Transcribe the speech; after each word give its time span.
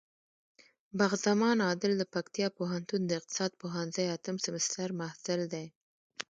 بخت 0.97 1.19
زمان 1.27 1.57
عادل 1.67 1.91
د 1.97 2.03
پکتيا 2.15 2.47
پوهنتون 2.57 3.01
د 3.05 3.11
اقتصاد 3.19 3.51
پوهنځی 3.61 4.05
اتم 4.15 4.35
سمستر 4.45 4.89
محصل 5.01 5.39
دی. 5.53 5.65